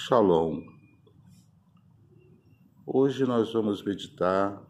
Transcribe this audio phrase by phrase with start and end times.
[0.00, 0.62] Shalom.
[2.86, 4.62] Hoje nós vamos meditar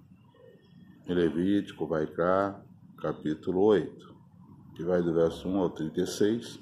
[1.07, 2.65] em Levítico, Vaikra,
[2.97, 4.17] capítulo 8,
[4.75, 6.59] que vai do verso 1 ao 36,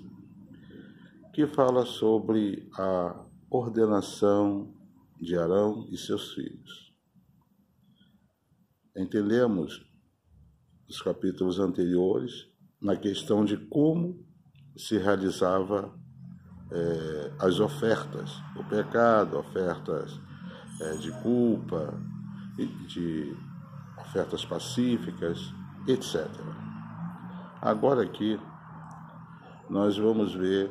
[1.32, 4.74] que fala sobre a ordenação
[5.21, 6.92] de Arão e seus filhos.
[8.96, 9.80] Entendemos
[10.88, 14.26] os capítulos anteriores na questão de como
[14.76, 15.96] se realizava
[16.70, 20.20] é, as ofertas, o pecado, ofertas
[20.80, 21.95] é, de culpa,
[22.56, 23.37] de
[23.98, 25.52] ofertas pacíficas,
[25.87, 26.27] etc.
[27.61, 28.41] Agora aqui
[29.69, 30.70] nós vamos ver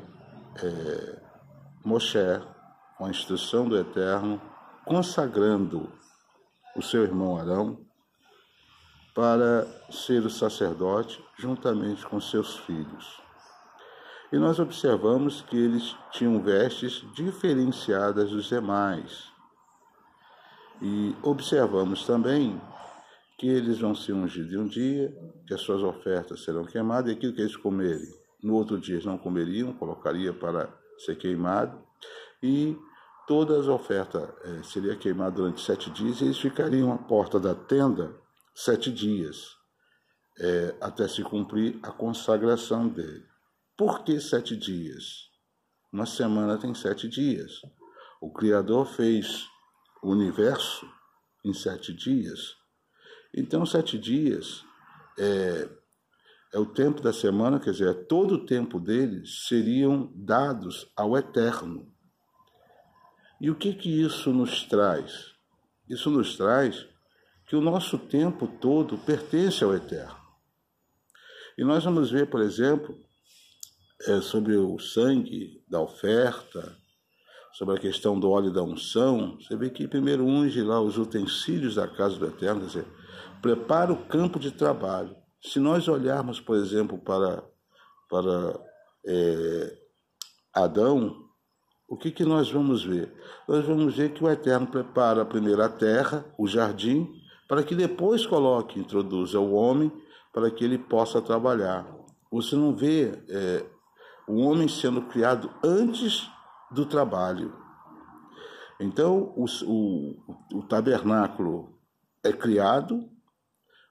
[0.63, 1.21] é,
[1.84, 2.41] Moshe,
[2.98, 4.41] com a instrução do Eterno,
[4.85, 5.91] consagrando
[6.76, 7.80] o seu irmão Arão
[9.13, 13.24] para ser o sacerdote juntamente com seus filhos.
[14.35, 19.31] E nós observamos que eles tinham vestes diferenciadas dos demais.
[20.82, 22.62] E observamos também
[23.37, 25.10] que eles vão se ungir de um dia,
[25.48, 29.18] que as suas ofertas serão queimadas, e aquilo que eles comerem, no outro dia não
[29.18, 30.67] comeriam, colocaria para
[30.98, 31.82] ser queimado,
[32.43, 32.77] e
[33.29, 37.55] todas as ofertas é, seria queimada durante sete dias, e eles ficariam à porta da
[37.55, 38.13] tenda
[38.54, 39.55] sete dias,
[40.38, 43.34] é, até se cumprir a consagração dele.
[43.77, 45.29] Por que sete dias?
[45.91, 47.62] Uma semana tem sete dias.
[48.21, 49.45] O Criador fez
[50.01, 50.90] o universo
[51.43, 52.55] em sete dias.
[53.34, 54.63] Então, sete dias
[55.20, 55.70] é,
[56.54, 61.17] é o tempo da semana, quer dizer, é todo o tempo deles seriam dados ao
[61.17, 61.93] Eterno.
[63.41, 65.34] E o que, que isso nos traz?
[65.89, 66.88] Isso nos traz
[67.45, 70.23] que o nosso tempo todo pertence ao Eterno.
[71.57, 72.97] E nós vamos ver, por exemplo,
[74.01, 76.75] é, sobre o sangue da oferta,
[77.53, 81.75] sobre a questão do óleo da unção, você vê que primeiro unge lá os utensílios
[81.75, 82.88] da casa do Eterno, quer dizer,
[83.41, 85.16] prepara o campo de trabalho.
[85.41, 87.44] Se nós olharmos, por exemplo, para,
[88.09, 88.59] para
[89.07, 89.78] é,
[90.53, 91.16] Adão,
[91.88, 93.13] o que, que nós vamos ver?
[93.47, 97.07] Nós vamos ver que o Eterno prepara primeiro a terra, o jardim,
[97.47, 99.91] para que depois coloque, introduza o homem,
[100.33, 101.88] para que ele possa trabalhar.
[102.31, 103.66] Você não vê é,
[104.28, 106.30] o homem sendo criado antes
[106.72, 107.53] do trabalho.
[108.80, 111.80] Então, o, o, o tabernáculo
[112.24, 113.09] é criado,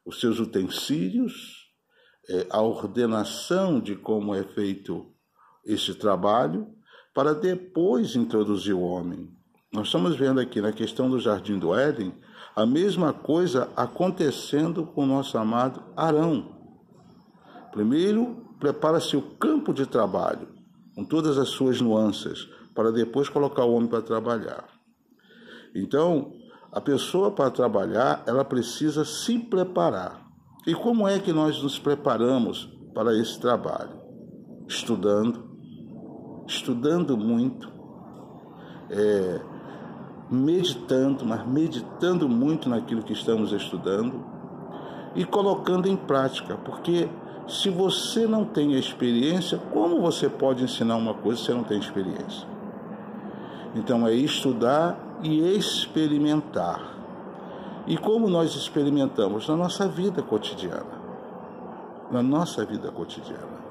[0.05, 1.71] os seus utensílios,
[2.29, 5.07] é, a ordenação de como é feito
[5.65, 6.75] esse trabalho,
[7.15, 9.31] para depois introduzir o homem.
[9.73, 12.15] Nós estamos vendo aqui na questão do Jardim do Éden
[12.55, 16.55] a mesma coisa acontecendo com o nosso amado Arão.
[17.73, 20.49] Primeiro, prepara-se o campo de trabalho,
[20.95, 24.65] com todas as suas nuances, para depois colocar o homem para trabalhar.
[25.75, 26.33] Então,
[26.73, 30.27] a pessoa para trabalhar, ela precisa se preparar.
[30.67, 34.01] E como é que nós nos preparamos para esse trabalho?
[34.67, 35.45] Estudando,
[36.47, 37.71] estudando muito,
[38.89, 39.41] é,
[40.31, 44.25] meditando, mas meditando muito naquilo que estamos estudando
[45.15, 47.11] e colocando em prática, porque
[47.47, 51.79] se você não tem experiência, como você pode ensinar uma coisa se você não tem
[51.79, 52.47] experiência?
[53.75, 56.95] Então é estudar e experimentar.
[57.87, 59.47] E como nós experimentamos?
[59.49, 61.03] Na nossa vida cotidiana.
[62.11, 63.65] Na nossa vida cotidiana.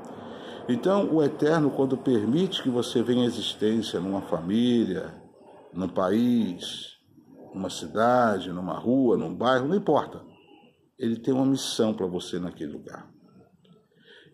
[0.69, 5.13] Então, o Eterno, quando permite que você venha à existência numa família,
[5.73, 6.94] num país,
[7.53, 10.22] numa cidade, numa rua, num bairro, não importa.
[10.97, 13.12] Ele tem uma missão para você naquele lugar.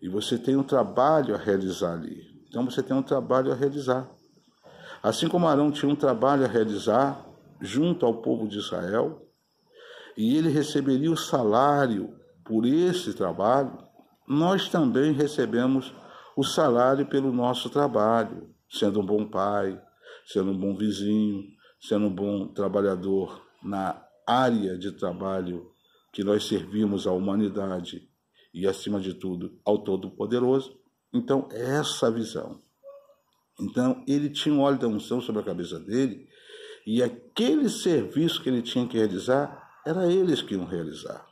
[0.02, 2.22] E você tem um trabalho a realizar ali.
[2.48, 4.08] Então você tem um trabalho a realizar.
[5.02, 7.24] Assim como Arão tinha um trabalho a realizar
[7.60, 9.26] junto ao povo de Israel,
[10.16, 13.78] e ele receberia o salário por esse trabalho,
[14.26, 15.94] nós também recebemos
[16.36, 19.80] o salário pelo nosso trabalho, sendo um bom pai,
[20.26, 21.44] sendo um bom vizinho,
[21.80, 25.70] sendo um bom trabalhador na área de trabalho
[26.12, 28.09] que nós servimos à humanidade
[28.52, 30.78] e, acima de tudo, ao Todo-Poderoso.
[31.12, 32.60] Então, é essa visão.
[33.60, 36.28] Então, ele tinha um óleo da unção sobre a cabeça dele,
[36.86, 41.26] e aquele serviço que ele tinha que realizar, era eles que iam realizar.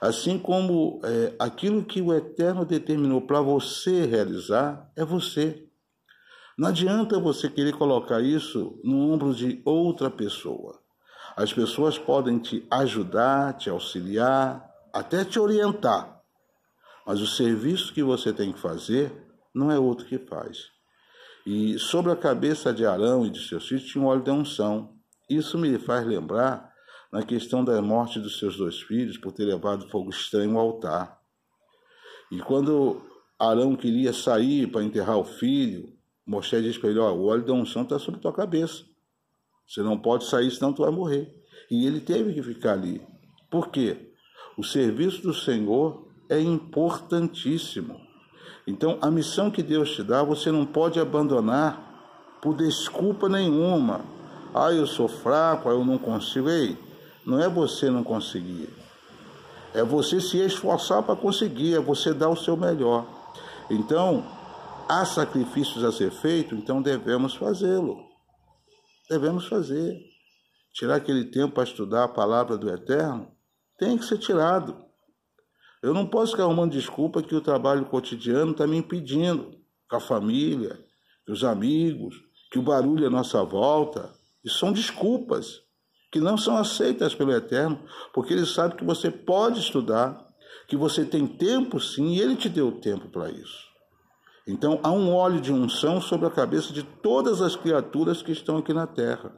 [0.00, 5.66] Assim como é, aquilo que o Eterno determinou para você realizar, é você.
[6.58, 10.80] Não adianta você querer colocar isso no ombro de outra pessoa.
[11.36, 16.15] As pessoas podem te ajudar, te auxiliar, até te orientar,
[17.06, 19.12] mas o serviço que você tem que fazer
[19.54, 20.70] não é outro que faz.
[21.46, 24.92] E sobre a cabeça de Arão e de seus filhos tinha um óleo de unção.
[25.30, 26.74] Isso me faz lembrar
[27.12, 31.20] na questão da morte dos seus dois filhos por ter levado fogo estranho ao altar.
[32.32, 33.00] E quando
[33.38, 37.52] Arão queria sair para enterrar o filho, Moisés disse para ele: ó, o óleo da
[37.52, 38.84] unção está sobre tua cabeça.
[39.66, 41.32] Você não pode sair, senão tu vai morrer.
[41.70, 43.00] E ele teve que ficar ali.
[43.48, 44.12] Por quê?
[44.56, 48.00] O serviço do Senhor é importantíssimo.
[48.66, 54.04] Então, a missão que Deus te dá, você não pode abandonar por desculpa nenhuma.
[54.54, 56.48] Ah, eu sou fraco, ah, eu não consigo.
[56.48, 56.76] Ei,
[57.24, 58.68] não é você não conseguir.
[59.74, 63.06] É você se esforçar para conseguir, é você dar o seu melhor.
[63.68, 64.24] Então,
[64.88, 67.98] há sacrifícios a ser feitos, então devemos fazê-lo.
[69.10, 69.94] Devemos fazer.
[70.72, 73.30] Tirar aquele tempo para estudar a palavra do Eterno
[73.78, 74.85] tem que ser tirado.
[75.82, 79.54] Eu não posso ficar arrumando desculpa que o trabalho cotidiano está me impedindo,
[79.88, 80.78] com a família,
[81.28, 82.16] os amigos,
[82.50, 84.12] que o barulho à nossa volta.
[84.44, 85.62] Isso são desculpas
[86.10, 87.80] que não são aceitas pelo Eterno,
[88.14, 90.26] porque ele sabe que você pode estudar,
[90.68, 93.66] que você tem tempo sim, e ele te deu tempo para isso.
[94.46, 98.58] Então há um óleo de unção sobre a cabeça de todas as criaturas que estão
[98.58, 99.36] aqui na terra.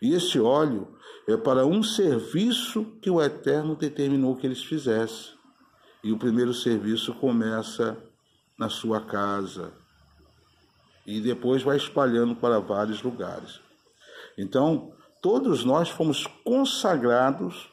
[0.00, 0.96] E esse óleo
[1.28, 5.41] é para um serviço que o Eterno determinou que eles fizessem.
[6.02, 7.96] E o primeiro serviço começa
[8.58, 9.72] na sua casa
[11.06, 13.60] e depois vai espalhando para vários lugares.
[14.38, 17.68] Então, todos nós fomos consagrados,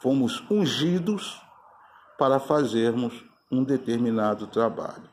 [0.00, 1.40] fomos ungidos
[2.18, 5.08] para fazermos um determinado trabalho.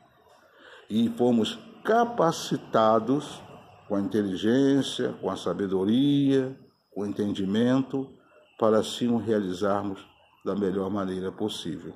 [0.88, 3.40] E fomos capacitados
[3.88, 6.56] com a inteligência, com a sabedoria,
[6.90, 8.10] com o entendimento,
[8.58, 10.11] para assim realizarmos
[10.44, 11.94] da melhor maneira possível.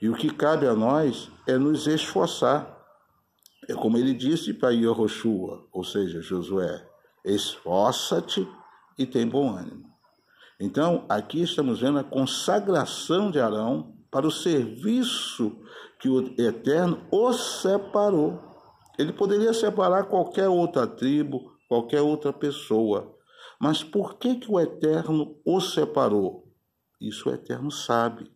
[0.00, 2.78] E o que cabe a nós é nos esforçar.
[3.68, 6.86] É como ele disse para Yehoshua, ou seja, Josué,
[7.24, 8.48] esforça-te
[8.98, 9.84] e tem bom ânimo.
[10.58, 15.56] Então, aqui estamos vendo a consagração de Arão para o serviço
[15.98, 18.40] que o Eterno o separou.
[18.98, 23.14] Ele poderia separar qualquer outra tribo, qualquer outra pessoa.
[23.58, 26.49] Mas por que, que o Eterno o separou?
[27.00, 28.30] Isso o Eterno sabe.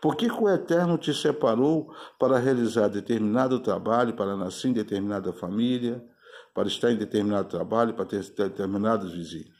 [0.00, 5.32] Por que, que o Eterno te separou para realizar determinado trabalho, para nascer em determinada
[5.32, 6.04] família,
[6.54, 9.56] para estar em determinado trabalho, para ter determinados vizinhos?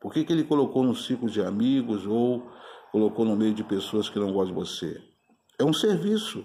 [0.00, 2.46] Por que, que ele colocou no ciclo de amigos ou
[2.92, 5.02] colocou no meio de pessoas que não gostam de você?
[5.58, 6.44] É um serviço.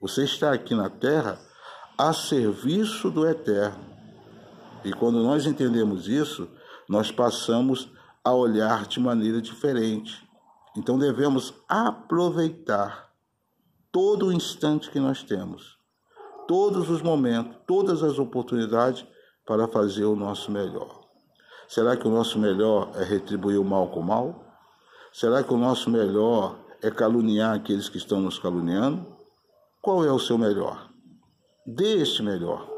[0.00, 1.38] Você está aqui na terra
[1.96, 3.84] a serviço do Eterno.
[4.82, 6.48] E quando nós entendemos isso,
[6.88, 7.88] nós passamos
[8.24, 10.26] a olhar de maneira diferente.
[10.76, 13.10] Então devemos aproveitar
[13.90, 15.80] todo o instante que nós temos
[16.50, 19.06] todos os momentos, todas as oportunidades
[19.46, 20.98] para fazer o nosso melhor.
[21.68, 24.44] Será que o nosso melhor é retribuir o mal com o mal?
[25.12, 29.06] Será que o nosso melhor é caluniar aqueles que estão nos caluniando?
[29.80, 30.90] Qual é o seu melhor?
[31.64, 32.68] Dê este melhor,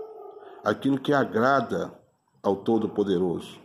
[0.63, 1.99] aquilo que agrada
[2.43, 3.59] ao Todo-Poderoso.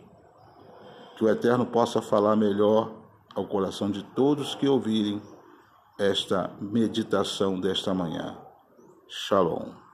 [1.18, 2.94] Que o Eterno possa falar melhor
[3.38, 5.22] ao coração de todos que ouvirem
[5.96, 8.36] esta meditação desta manhã.
[9.08, 9.87] Shalom.